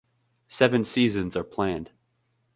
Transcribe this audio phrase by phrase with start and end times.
[0.47, 1.91] Seven seasons are planned.